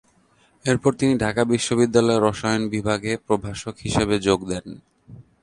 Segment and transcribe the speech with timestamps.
[0.65, 4.65] এরপর তিনি ঢাকা বিশ্ববিদ্যালয়ে রসায়ন বিভাগে প্রভাষক হিসেবে যোগ দেন।